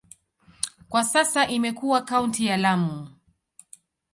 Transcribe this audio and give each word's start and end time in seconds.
Kwa 0.89 1.03
sasa 1.03 1.47
imekuwa 1.47 2.01
kaunti 2.01 2.45
ya 2.45 2.57
Lamu. 2.57 3.07